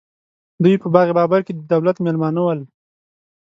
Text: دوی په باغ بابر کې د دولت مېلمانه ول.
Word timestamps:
دوی 0.63 0.75
په 0.81 0.87
باغ 0.93 1.07
بابر 1.17 1.41
کې 1.47 1.53
د 1.55 1.59
دولت 1.73 1.95
مېلمانه 2.05 2.41
ول. 2.43 2.59